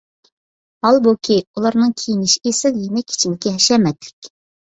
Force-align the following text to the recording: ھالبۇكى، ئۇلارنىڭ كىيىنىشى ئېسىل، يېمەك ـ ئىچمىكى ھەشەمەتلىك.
ھالبۇكى، 0.85 1.35
ئۇلارنىڭ 1.59 1.91
كىيىنىشى 2.03 2.41
ئېسىل، 2.51 2.79
يېمەك 2.85 3.13
ـ 3.13 3.17
ئىچمىكى 3.17 3.53
ھەشەمەتلىك. 3.59 4.33